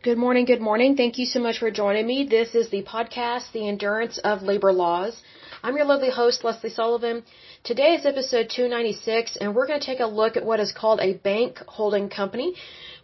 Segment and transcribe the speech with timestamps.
[0.00, 0.96] Good morning, good morning.
[0.96, 2.22] Thank you so much for joining me.
[2.22, 5.20] This is the podcast, The Endurance of Labor Laws.
[5.60, 7.24] I'm your lovely host, Lesley Sullivan.
[7.64, 11.00] Today is episode 296, and we're going to take a look at what is called
[11.00, 12.54] a bank holding company.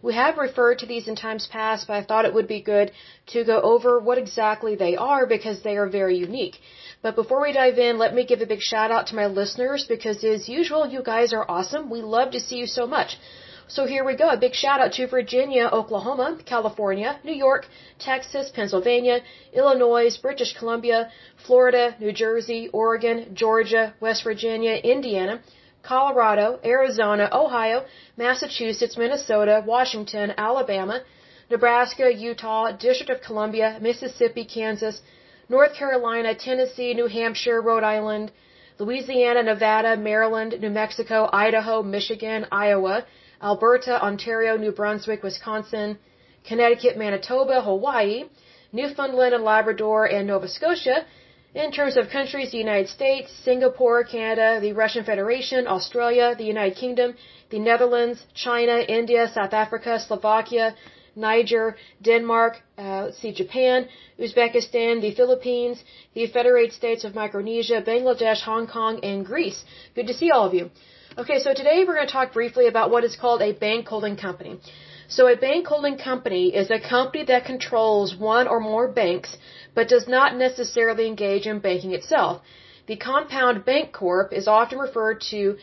[0.01, 2.93] We have referred to these in times past, but I thought it would be good
[3.33, 6.61] to go over what exactly they are because they are very unique.
[7.01, 9.83] But before we dive in, let me give a big shout out to my listeners
[9.83, 11.89] because as usual, you guys are awesome.
[11.89, 13.17] We love to see you so much.
[13.67, 14.29] So here we go.
[14.29, 17.67] A big shout out to Virginia, Oklahoma, California, New York,
[17.97, 19.21] Texas, Pennsylvania,
[19.53, 21.09] Illinois, British Columbia,
[21.47, 25.41] Florida, New Jersey, Oregon, Georgia, West Virginia, Indiana,
[25.81, 27.85] Colorado, Arizona, Ohio,
[28.17, 31.01] Massachusetts, Minnesota, Washington, Alabama,
[31.49, 35.01] Nebraska, Utah, District of Columbia, Mississippi, Kansas,
[35.49, 38.31] North Carolina, Tennessee, New Hampshire, Rhode Island,
[38.77, 43.05] Louisiana, Nevada, Maryland, New Mexico, Idaho, Michigan, Iowa,
[43.41, 45.97] Alberta, Ontario, New Brunswick, Wisconsin,
[46.47, 48.25] Connecticut, Manitoba, Hawaii,
[48.71, 51.05] Newfoundland and Labrador, and Nova Scotia.
[51.55, 56.75] In terms of countries, the United States, Singapore, Canada, the Russian Federation, Australia, the United
[56.75, 57.15] Kingdom,
[57.49, 60.75] the Netherlands, China, India, South Africa, Slovakia,
[61.15, 63.87] Niger, Denmark, uh, see, Japan,
[64.19, 65.81] Uzbekistan, the Philippines,
[66.13, 69.63] the Federated States of Micronesia, Bangladesh, Hong Kong, and Greece.
[69.95, 70.69] Good to see all of you.
[71.17, 74.17] Okay, so today we're going to talk briefly about what is called a bank holding
[74.17, 74.59] company.
[75.07, 79.37] So a bank holding company is a company that controls one or more banks,
[79.73, 82.41] but does not necessarily engage in banking itself.
[82.87, 85.55] The compound bank corp is often referred to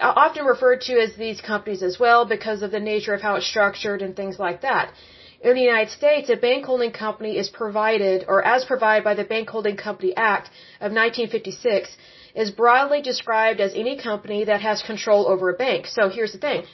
[0.00, 3.34] uh, often referred to as these companies as well because of the nature of how
[3.34, 4.92] it's structured and things like that.
[5.40, 9.24] In the United States, a bank holding company is provided, or as provided by the
[9.24, 10.46] Bank Holding Company Act
[10.80, 11.96] of 1956,
[12.34, 15.86] is broadly described as any company that has control over a bank.
[15.86, 16.64] So here's the thing.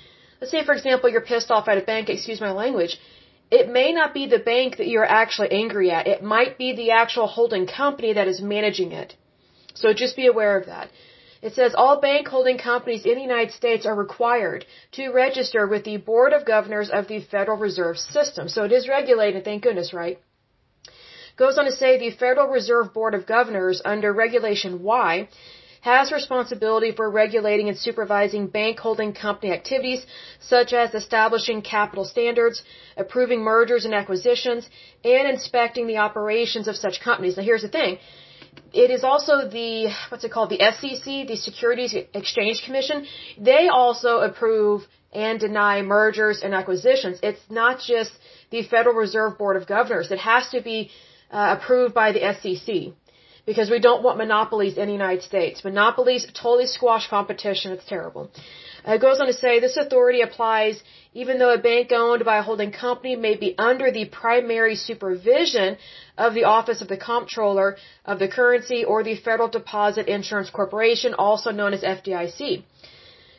[0.40, 2.98] Let's say, for example, you're pissed off at a bank, excuse my language.
[3.50, 6.06] It may not be the bank that you're actually angry at.
[6.06, 9.16] It might be the actual holding company that is managing it.
[9.74, 10.90] So just be aware of that.
[11.42, 15.84] It says all bank holding companies in the United States are required to register with
[15.84, 18.48] the Board of Governors of the Federal Reserve System.
[18.48, 20.18] So it is regulated, thank goodness, right?
[21.40, 25.26] Goes on to say the Federal Reserve Board of Governors under Regulation Y
[25.80, 30.04] has responsibility for regulating and supervising bank holding company activities
[30.38, 32.62] such as establishing capital standards,
[33.04, 34.68] approving mergers and acquisitions,
[35.02, 37.38] and inspecting the operations of such companies.
[37.38, 37.96] Now here's the thing.
[38.74, 39.70] It is also the,
[40.10, 43.06] what's it called, the SEC, the Securities Exchange Commission.
[43.38, 47.18] They also approve and deny mergers and acquisitions.
[47.22, 48.12] It's not just
[48.50, 50.10] the Federal Reserve Board of Governors.
[50.10, 50.90] It has to be
[51.30, 52.92] uh, approved by the SEC
[53.46, 55.64] because we don't want monopolies in the United States.
[55.64, 57.72] Monopolies totally squash competition.
[57.72, 58.30] It's terrible.
[58.86, 60.82] Uh, it goes on to say this authority applies
[61.12, 65.76] even though a bank owned by a holding company may be under the primary supervision
[66.16, 71.14] of the Office of the Comptroller of the Currency or the Federal Deposit Insurance Corporation,
[71.14, 72.62] also known as FDIC.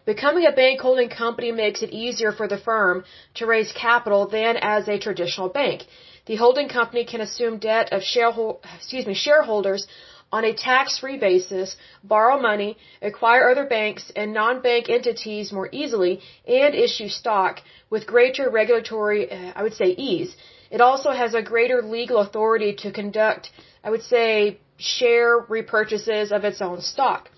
[0.05, 3.03] Becoming a bank holding company makes it easier for the firm
[3.35, 5.83] to raise capital than as a traditional bank.
[6.25, 9.87] The holding company can assume debt of shareho- excuse me, shareholders
[10.31, 16.73] on a tax-free basis, borrow money, acquire other banks and non-bank entities more easily, and
[16.73, 20.35] issue stock with greater regulatory, uh, I would say, ease.
[20.69, 23.51] It also has a greater legal authority to conduct,
[23.83, 27.29] I would say, share repurchases of its own stock.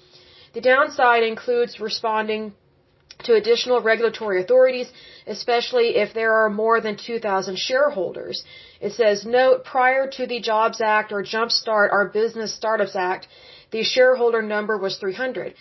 [0.53, 2.53] The downside includes responding
[3.25, 4.87] to additional regulatory authorities,
[5.27, 8.43] especially if there are more than 2,000 shareholders.
[8.81, 13.27] It says, note, prior to the Jobs Act or Jumpstart our Business Startups Act,
[13.71, 15.53] the shareholder number was 300.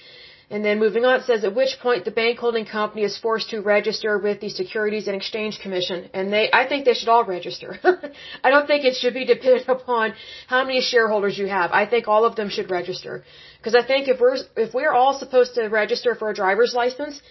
[0.52, 3.48] And then moving on, it says at which point the bank holding company is forced
[3.50, 6.10] to register with the Securities and Exchange Commission.
[6.12, 7.70] And they, I think they should all register.
[8.44, 10.12] I don't think it should be dependent upon
[10.48, 11.70] how many shareholders you have.
[11.72, 13.24] I think all of them should register.
[13.56, 17.22] Because I think if we're, if we're all supposed to register for a driver's license,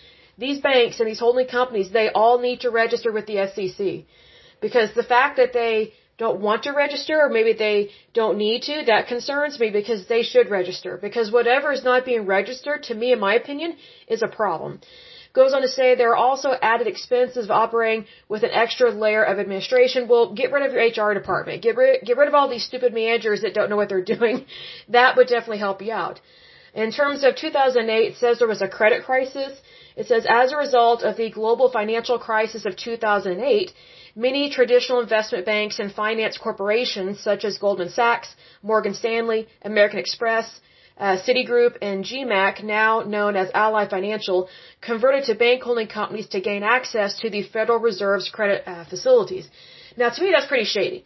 [0.46, 3.79] these banks and these holding companies, they all need to register with the SEC.
[4.66, 5.75] Because the fact that they
[6.24, 7.77] don't want to register or maybe they
[8.19, 10.92] don't need to, that concerns me because they should register.
[11.07, 13.71] Because whatever is not being registered, to me, in my opinion,
[14.16, 14.81] is a problem.
[15.39, 19.24] Goes on to say there are also added expenses of operating with an extra layer
[19.31, 20.10] of administration.
[20.12, 21.63] Well, get rid of your HR department.
[21.68, 24.45] Get rid, get rid of all these stupid managers that don't know what they're doing.
[24.98, 26.19] That would definitely help you out.
[26.74, 29.54] In terms of 2008, it says there was a credit crisis.
[29.96, 33.72] It says, as a result of the global financial crisis of 2008,
[34.16, 40.60] many traditional investment banks and finance corporations such as Goldman Sachs, Morgan Stanley, American Express,
[40.98, 44.50] uh, Citigroup, and GMAC, now known as Ally Financial,
[44.82, 49.50] converted to bank holding companies to gain access to the Federal Reserve's credit uh, facilities.
[49.98, 51.06] Now, to me, that's pretty shady.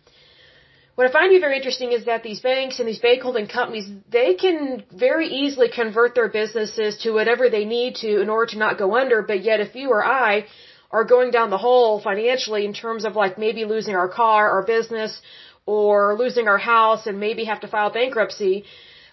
[0.96, 3.48] What I find to be very interesting is that these banks and these bank holding
[3.48, 8.52] companies, they can very easily convert their businesses to whatever they need to in order
[8.54, 9.22] to not go under.
[9.22, 10.46] But yet, if you or I
[10.92, 14.64] are going down the hole financially in terms of like maybe losing our car, our
[14.64, 15.22] business,
[15.66, 18.64] or losing our house and maybe have to file bankruptcy,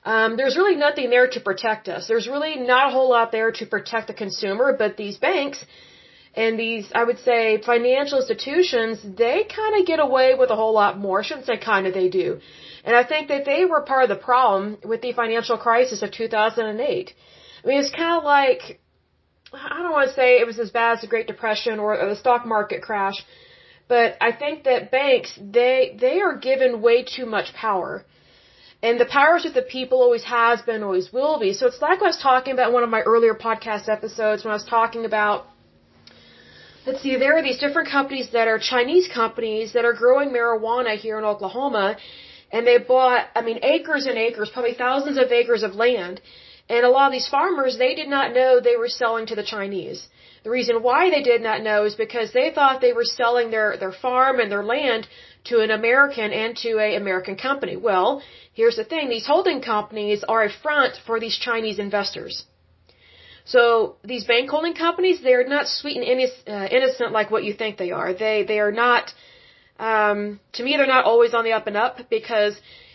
[0.04, 2.06] um, there's really nothing there to protect us.
[2.06, 5.64] There's really not a whole lot there to protect the consumer, but these banks,
[6.34, 10.72] and these, I would say, financial institutions, they kind of get away with a whole
[10.72, 11.20] lot more.
[11.20, 12.40] I shouldn't say kind of, they do.
[12.84, 16.10] And I think that they were part of the problem with the financial crisis of
[16.10, 17.12] 2008.
[17.64, 18.80] I mean, it's kind of like,
[19.52, 22.08] I don't want to say it was as bad as the Great Depression or, or
[22.08, 23.24] the stock market crash,
[23.86, 28.04] but I think that banks, they, they are given way too much power.
[28.82, 31.52] And the powers of the people always has been, always will be.
[31.52, 34.50] So it's like I was talking about in one of my earlier podcast episodes when
[34.50, 35.46] I was talking about
[36.86, 40.96] let's see, there are these different companies that are Chinese companies that are growing marijuana
[40.96, 41.96] here in Oklahoma.
[42.50, 46.20] And they bought, I mean, acres and acres, probably thousands of acres of land.
[46.68, 49.42] And a lot of these farmers, they did not know they were selling to the
[49.42, 50.06] Chinese.
[50.44, 53.76] The reason why they did not know is because they thought they were selling their,
[53.76, 55.06] their farm and their land
[55.44, 57.76] to an American and to a American company.
[57.76, 59.08] Well, here's the thing.
[59.08, 62.44] These holding companies are a front for these Chinese investors.
[63.44, 67.76] So these bank holding companies, they're not sweet and uh, innocent like what you think
[67.76, 68.14] they are.
[68.14, 69.12] They they are not.
[69.78, 72.54] Um, to me, they're not always on the up and up because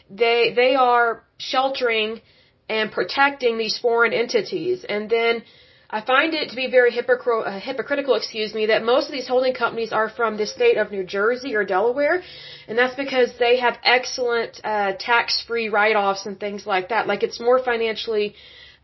[0.10, 2.22] they they are sheltering
[2.70, 4.86] and protecting these foreign entities.
[4.88, 5.44] And then
[5.90, 9.28] I find it to be very hypocr- uh, hypocritical, excuse me, that most of these
[9.28, 12.22] holding companies are from the state of New Jersey or Delaware,
[12.68, 17.08] and that's because they have excellent uh, tax-free write-offs and things like that.
[17.08, 18.36] Like it's more financially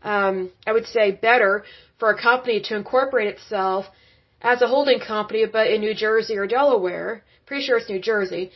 [0.04, 1.64] um, I would say better
[1.98, 3.86] for a company to incorporate itself
[4.40, 7.22] as a holding company, but in New Jersey or Delaware.
[7.46, 8.50] Pretty sure it's New Jersey.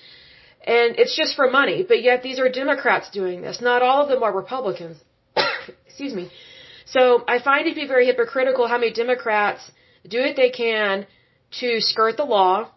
[0.65, 3.61] And it's just for money, but yet these are Democrats doing this.
[3.61, 4.99] Not all of them are Republicans.
[5.87, 6.31] Excuse me.
[6.85, 9.71] So I find it to be very hypocritical how many Democrats
[10.07, 11.07] do what they can
[11.61, 12.71] to skirt the law,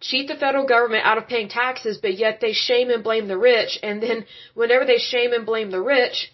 [0.00, 3.38] cheat the federal government out of paying taxes, but yet they shame and blame the
[3.38, 3.78] rich.
[3.82, 4.24] And then
[4.54, 6.32] whenever they shame and blame the rich,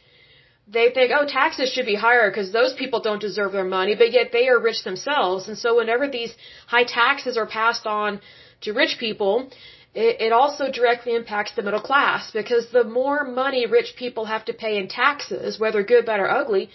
[0.68, 4.12] they think, oh, taxes should be higher because those people don't deserve their money, but
[4.12, 5.48] yet they are rich themselves.
[5.48, 6.34] And so whenever these
[6.66, 8.20] high taxes are passed on
[8.62, 9.50] to rich people,
[9.94, 14.44] it, it also directly impacts the middle class because the more money rich people have
[14.46, 16.70] to pay in taxes, whether good, bad, or ugly,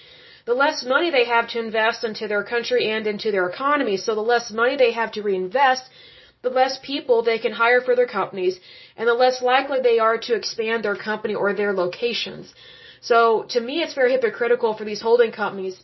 [0.45, 3.97] the less money they have to invest into their country and into their economy.
[3.97, 5.83] So the less money they have to reinvest,
[6.41, 8.59] the less people they can hire for their companies,
[8.95, 12.53] and the less likely they are to expand their company or their locations.
[13.09, 13.19] So
[13.53, 15.75] to me, it's very hypocritical for these holding companies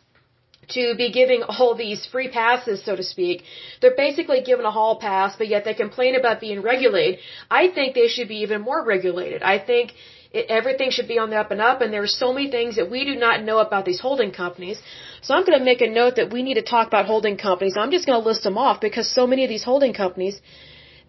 [0.75, 3.43] to be giving all these free passes, so to speak.
[3.81, 7.19] They're basically given a hall pass, but yet they complain about being regulated.
[7.61, 9.41] I think they should be even more regulated.
[9.43, 9.93] I think
[10.31, 12.75] it, everything should be on the up and up, and there are so many things
[12.77, 14.77] that we do not know about these holding companies.
[15.21, 17.75] So I'm going to make a note that we need to talk about holding companies.
[17.77, 20.41] I'm just going to list them off because so many of these holding companies,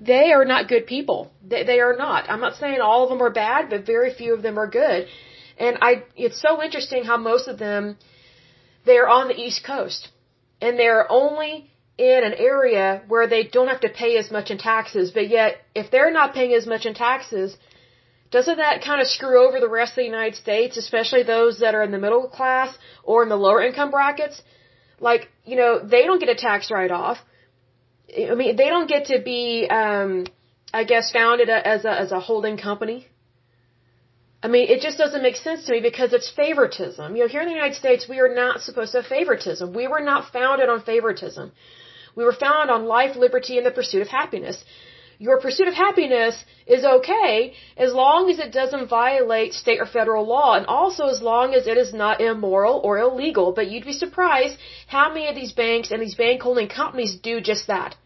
[0.01, 1.31] they are not good people.
[1.51, 2.29] They, they are not.
[2.29, 5.07] I'm not saying all of them are bad, but very few of them are good.
[5.59, 7.97] And I, it's so interesting how most of them,
[8.85, 10.11] they're on the East Coast.
[10.61, 14.59] And they're only in an area where they don't have to pay as much in
[14.59, 15.11] taxes.
[15.13, 17.57] But yet, if they're not paying as much in taxes,
[18.31, 21.75] doesn't that kind of screw over the rest of the United States, especially those that
[21.75, 24.43] are in the middle class or in the lower income brackets?
[24.99, 27.19] Like, you know, they don't get a tax write off.
[28.33, 30.27] I mean, they don't get to be, um,
[30.73, 33.07] I guess, founded as a, as a holding company.
[34.45, 37.17] I mean, it just doesn't make sense to me because it's favoritism.
[37.17, 39.73] You know, here in the United States, we are not supposed to have favoritism.
[39.73, 41.47] We were not founded on favoritism.
[42.15, 44.63] We were founded on life, liberty, and the pursuit of happiness.
[45.19, 50.27] Your pursuit of happiness is okay as long as it doesn't violate state or federal
[50.27, 53.53] law and also as long as it is not immoral or illegal.
[53.53, 54.59] But you'd be surprised
[54.89, 57.97] how many of these banks and these bank holding companies do just that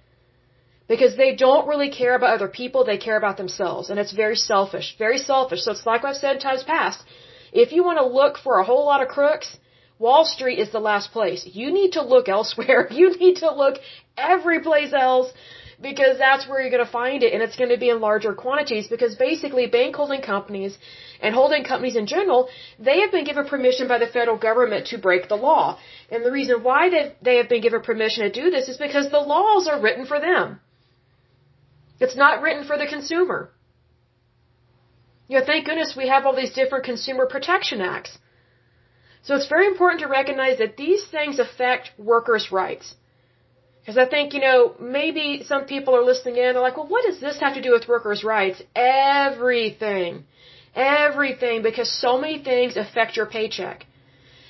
[0.88, 3.90] because they don't really care about other people, they care about themselves.
[3.90, 5.60] And it's very selfish, very selfish.
[5.62, 7.04] So it's like I've said in times past.
[7.52, 9.56] If you want to look for a whole lot of crooks,
[9.98, 11.46] Wall Street is the last place.
[11.60, 12.88] You need to look elsewhere.
[12.90, 13.78] You need to look
[14.16, 15.32] every place else
[15.80, 18.32] because that's where you're going to find it and it's going to be in larger
[18.34, 20.76] quantities because basically bank holding companies
[21.20, 24.98] and holding companies in general, they have been given permission by the federal government to
[24.98, 25.78] break the law.
[26.10, 29.10] And the reason why they, they have been given permission to do this is because
[29.10, 30.60] the laws are written for them.
[32.00, 33.50] It's not written for the consumer.
[35.28, 38.16] You know, thank goodness we have all these different consumer protection acts.
[39.22, 42.94] So it's very important to recognize that these things affect workers' rights.
[43.80, 47.04] Because I think, you know, maybe some people are listening in, they're like, well, what
[47.04, 48.62] does this have to do with workers' rights?
[48.74, 50.24] Everything.
[50.74, 53.86] Everything, because so many things affect your paycheck.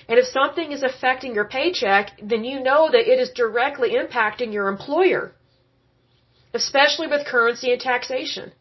[0.09, 4.53] And if something is affecting your paycheck, then you know that it is directly impacting
[4.53, 5.33] your employer.
[6.55, 8.53] Especially with currency and taxation.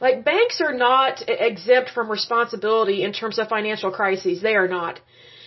[0.00, 4.42] Like banks are not exempt from responsibility in terms of financial crises.
[4.42, 5.00] They are not.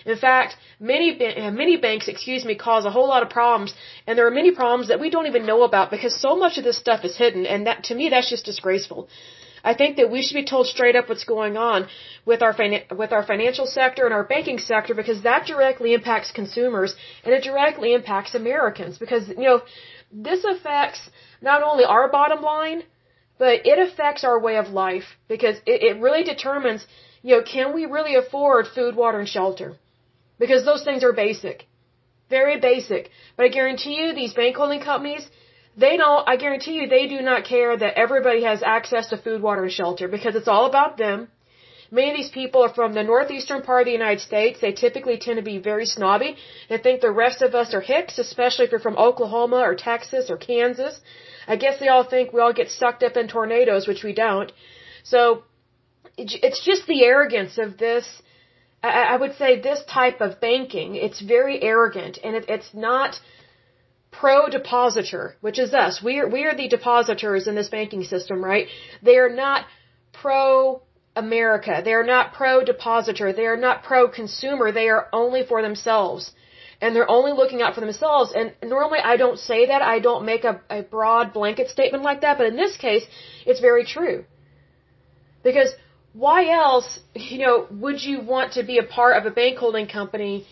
[0.05, 1.07] In fact, many
[1.63, 3.73] many banks, excuse me, cause a whole lot of problems,
[4.05, 6.63] and there are many problems that we don't even know about because so much of
[6.63, 9.09] this stuff is hidden, and that to me that's just disgraceful.
[9.63, 11.87] I think that we should be told straight up what's going on
[12.25, 12.55] with our
[13.01, 17.43] with our financial sector and our banking sector because that directly impacts consumers and it
[17.43, 19.61] directly impacts Americans because you know
[20.11, 21.09] this affects
[21.41, 22.83] not only our bottom line
[23.37, 26.85] but it affects our way of life because it, it really determines
[27.21, 29.75] you know can we really afford food, water, and shelter
[30.39, 31.65] because those things are basic,
[32.29, 33.09] very basic.
[33.35, 35.27] But I guarantee you, these bank holding companies,
[35.75, 39.41] they don't, I guarantee you, they do not care that everybody has access to food,
[39.41, 41.27] water, and shelter because it's all about them.
[41.91, 44.59] Many of these people are from the northeastern part of the United States.
[44.59, 46.35] They typically tend to be very snobby.
[46.69, 50.29] They think the rest of us are hicks, especially if you're from Oklahoma or Texas
[50.29, 50.99] or Kansas.
[51.47, 54.51] I guess they all think we all get sucked up in tornadoes, which we don't.
[55.03, 55.43] So,
[56.17, 58.21] it's just the arrogance of this
[58.83, 63.19] I, would say this type of banking, it's very arrogant and it's not
[64.11, 66.01] pro depositor, which is us.
[66.01, 68.67] We are, we are the depositors in this banking system, right?
[69.01, 69.65] They are not
[70.13, 70.81] pro
[71.17, 71.81] America.
[71.83, 73.33] They are not pro depositor.
[73.33, 74.71] They are not pro consumer.
[74.71, 76.31] They are only for themselves.
[76.81, 78.33] And they're only looking out for themselves.
[78.37, 79.81] And normally I don't say that.
[79.81, 82.37] I don't make a, a broad blanket statement like that.
[82.37, 83.05] But in this case,
[83.45, 84.25] it's very true.
[85.43, 85.71] Because
[86.13, 89.87] why else, you know, would you want to be a part of a bank holding
[89.87, 90.45] company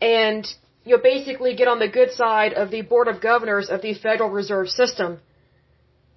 [0.00, 0.46] and
[0.84, 3.94] you know basically get on the good side of the board of governors of the
[3.94, 5.20] Federal Reserve System?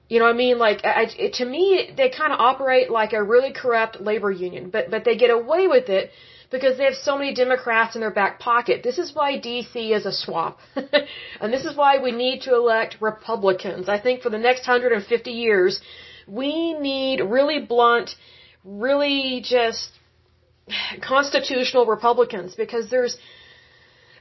[0.09, 0.57] You know what I mean?
[0.57, 4.71] Like, I, it, to me, they kind of operate like a really corrupt labor union,
[4.71, 6.11] but but they get away with it
[6.51, 8.81] because they have so many Democrats in their back pocket.
[8.83, 10.57] This is why DC is a swamp.
[11.41, 13.87] and this is why we need to elect Republicans.
[13.87, 15.79] I think for the next 150 years,
[16.27, 18.15] we need really blunt
[18.63, 19.89] really just
[21.07, 23.15] constitutional Republicans because there's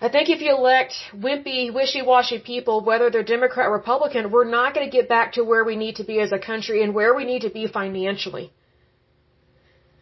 [0.01, 4.73] I think if you elect wimpy, wishy-washy people, whether they're Democrat or Republican, we're not
[4.75, 7.15] going to get back to where we need to be as a country and where
[7.15, 8.53] we need to be financially.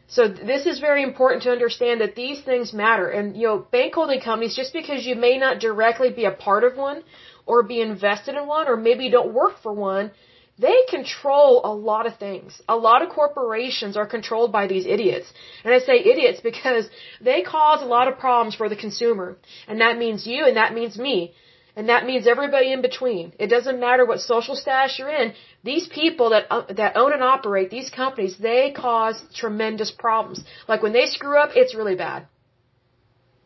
[0.09, 3.09] So this is very important to understand that these things matter.
[3.09, 6.63] And, you know, bank holding companies, just because you may not directly be a part
[6.63, 7.03] of one
[7.47, 10.11] or be invested in one or maybe don't work for one,
[10.59, 12.61] they control a lot of things.
[12.69, 15.31] A lot of corporations are controlled by these idiots.
[15.65, 16.89] And I say idiots because
[17.21, 19.37] they cause a lot of problems for the consumer.
[19.69, 21.35] And that means you and that means me.
[21.79, 23.35] And that means everybody in between.
[23.39, 25.35] It doesn't matter what social status you're in.
[25.63, 30.43] These people that uh, that own and operate these companies, they cause tremendous problems.
[30.67, 32.27] Like when they screw up, it's really bad.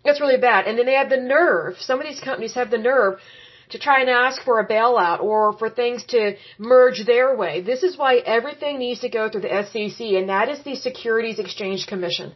[0.04, 0.66] It's really bad.
[0.66, 1.78] And then they have the nerve.
[1.80, 3.18] Some of these companies have the nerve
[3.70, 7.60] to try and ask for a bailout or for things to merge their way.
[7.60, 11.38] This is why everything needs to go through the SEC, and that is the Securities
[11.38, 12.32] Exchange Commission.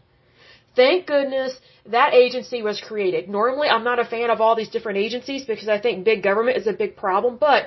[0.76, 3.28] Thank goodness that agency was created.
[3.28, 6.56] Normally, I'm not a fan of all these different agencies because I think big government
[6.56, 7.64] is a big problem, but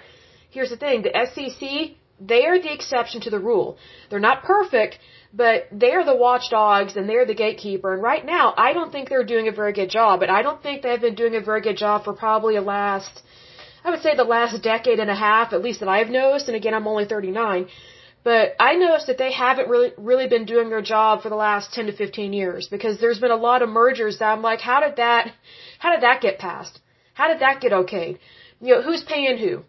[0.49, 3.77] here's the thing, the SEC, they are the exception to the rule.
[4.09, 4.99] They're not perfect,
[5.33, 7.93] but they're the watchdogs and they're the gatekeeper.
[7.93, 10.61] And right now, I don't think they're doing a very good job, but I don't
[10.61, 13.21] think they've been doing a very good job for probably the last
[13.83, 16.55] I would say the last decade and a half, at least that I've noticed, and
[16.55, 17.67] again, I'm only 39,
[18.23, 21.73] but I noticed that they haven't really, really been doing their job for the last
[21.73, 24.79] 10 to 15 years because there's been a lot of mergers that I'm like, how
[24.81, 25.31] did that,
[25.79, 26.79] how did that get passed?
[27.13, 28.17] How did that get okayed?
[28.59, 29.63] You know, who's paying who?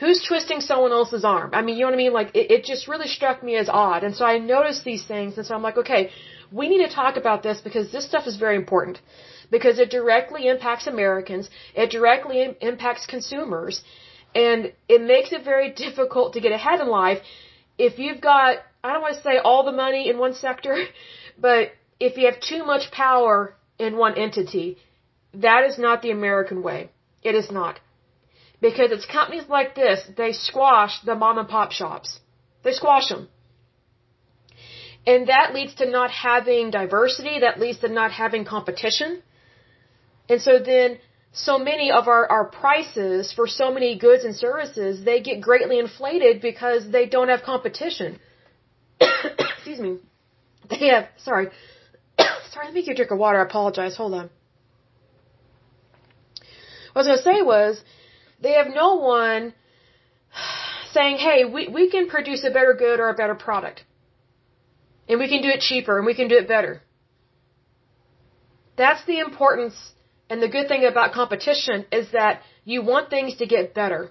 [0.00, 1.50] Who's twisting someone else's arm?
[1.52, 2.12] I mean, you know what I mean?
[2.12, 4.04] Like, it, it just really struck me as odd.
[4.04, 6.10] And so I noticed these things, and so I'm like, okay,
[6.52, 9.00] we need to talk about this because this stuff is very important
[9.50, 13.82] because it directly impacts Americans, it directly Im- impacts consumers,
[14.34, 17.20] and it makes it very difficult to get ahead in life
[17.78, 20.76] if you've got, I don't want to say all the money in one sector,
[21.38, 24.76] but if you have too much power in one entity,
[25.34, 26.90] that is not the American way.
[27.22, 27.80] It is not.
[28.60, 32.18] Because it's companies like this, they squash the mom and pop shops.
[32.64, 33.28] They squash them.
[35.06, 39.22] And that leads to not having diversity, that leads to not having competition.
[40.28, 40.98] And so then
[41.32, 45.78] so many of our, our prices for so many goods and services, they get greatly
[45.78, 48.18] inflated because they don't have competition.
[49.00, 49.98] Excuse me.
[50.68, 51.48] They have, sorry.
[52.50, 53.40] sorry, let me get a drink of water.
[53.40, 53.96] I apologize.
[53.96, 54.30] Hold on.
[56.92, 57.82] What I was going to say was,
[58.40, 59.54] they have no one
[60.92, 63.84] saying, hey, we, we can produce a better good or a better product.
[65.08, 66.82] And we can do it cheaper and we can do it better.
[68.76, 69.74] That's the importance
[70.30, 74.10] and the good thing about competition is that you want things to get better.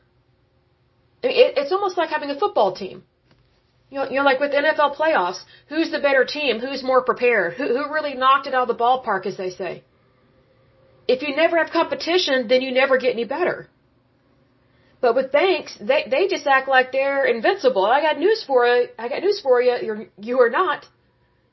[1.24, 3.04] It, it's almost like having a football team.
[3.90, 6.60] You know, you know, like with NFL playoffs, who's the better team?
[6.60, 7.54] Who's more prepared?
[7.54, 9.84] Who, who really knocked it out of the ballpark, as they say?
[11.08, 13.70] If you never have competition, then you never get any better.
[15.00, 17.86] But with banks, they they just act like they're invincible.
[17.86, 18.88] I got news for you.
[18.98, 19.76] I got news for you.
[19.82, 20.86] You're you are not.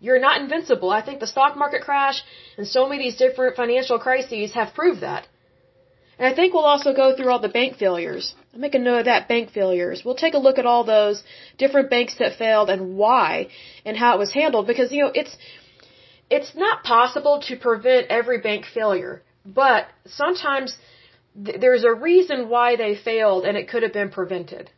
[0.00, 0.90] You're not invincible.
[0.90, 2.22] I think the stock market crash
[2.58, 5.26] and so many of these different financial crises have proved that.
[6.18, 8.34] And I think we'll also go through all the bank failures.
[8.52, 10.02] I'll make a note of that bank failures.
[10.04, 11.22] We'll take a look at all those
[11.58, 13.48] different banks that failed and why
[13.84, 15.36] and how it was handled because you know it's
[16.30, 20.76] it's not possible to prevent every bank failure, but sometimes
[21.44, 24.70] th- there's a reason why they failed and it could have been prevented.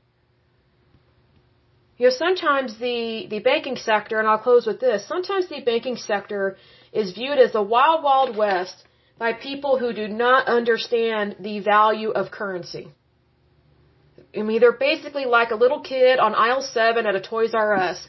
[1.98, 5.96] You know, sometimes the, the banking sector, and I'll close with this, sometimes the banking
[5.96, 6.56] sector
[6.92, 8.84] is viewed as the wild, wild west
[9.18, 12.88] by people who do not understand the value of currency.
[14.36, 17.74] I mean, they're basically like a little kid on aisle seven at a Toys R
[17.74, 18.06] Us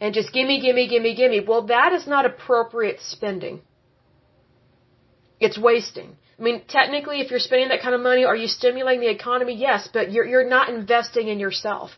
[0.00, 1.40] and just gimme, gimme, gimme, gimme.
[1.40, 3.62] Well, that is not appropriate spending.
[5.40, 6.16] It's wasting.
[6.38, 9.54] I mean, technically, if you're spending that kind of money, are you stimulating the economy?
[9.54, 11.90] Yes, but you're, you're not investing in yourself.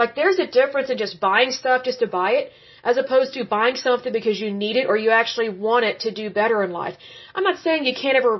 [0.00, 2.46] Like, there's a difference in just buying stuff just to buy it,
[2.90, 6.10] as opposed to buying something because you need it or you actually want it to
[6.20, 6.96] do better in life.
[7.34, 8.34] I'm not saying you can't ever,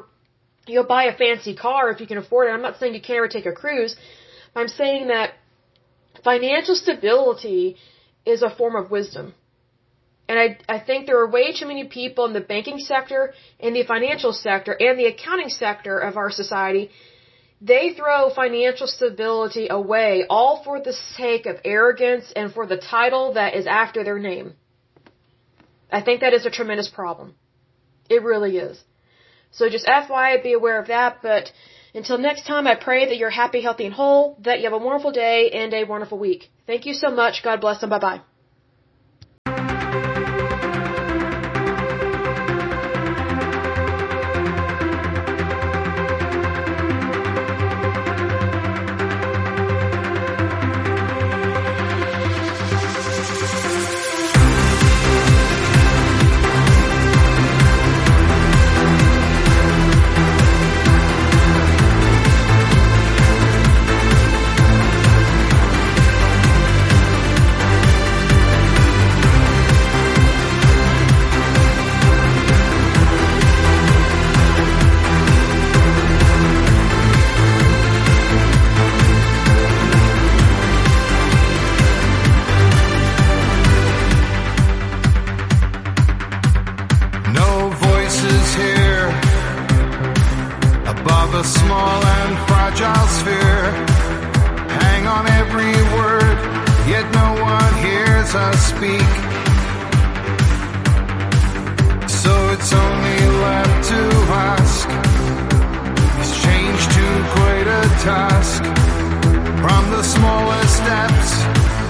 [0.69, 2.53] you know, buy a fancy car if you can afford it.
[2.53, 3.97] I'm not saying you can't ever take a cruise.
[4.55, 5.35] I'm saying that
[6.31, 7.77] financial stability
[8.25, 9.35] is a form of wisdom.
[10.29, 10.47] And I,
[10.77, 14.33] I think there are way too many people in the banking sector, in the financial
[14.33, 16.91] sector, and the accounting sector of our society.
[17.61, 23.33] They throw financial stability away all for the sake of arrogance and for the title
[23.35, 24.55] that is after their name.
[25.91, 27.35] I think that is a tremendous problem.
[28.09, 28.79] It really is.
[29.51, 31.19] So just FYI, be aware of that.
[31.23, 31.51] But
[31.95, 34.85] until next time, I pray that you're happy, healthy, and whole, that you have a
[34.85, 36.51] wonderful day and a wonderful week.
[36.67, 37.43] Thank you so much.
[37.43, 38.21] God bless and bye bye.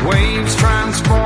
[0.07, 1.18] Waves transform.